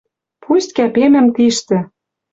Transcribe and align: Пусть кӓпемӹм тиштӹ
Пусть 0.43 0.71
кӓпемӹм 0.77 1.27
тиштӹ 1.35 1.77